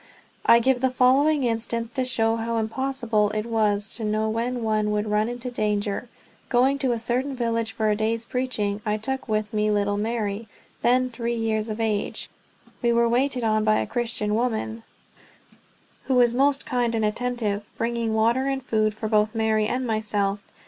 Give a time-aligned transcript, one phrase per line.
[0.47, 4.89] I give the following instance to show how impossible it was to know when one
[4.89, 6.09] would run into danger.
[6.49, 10.47] Going to a certain village for a day's preaching, I took with me little Mary,
[10.81, 12.31] then three years of age.
[12.81, 14.81] We were waited on by a Christian woman
[16.05, 20.43] who was most kind and attentive, bringing water and food for both Mary and myself.